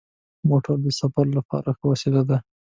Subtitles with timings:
[0.49, 2.37] موټر د سفر لپاره ښه وسیله ده.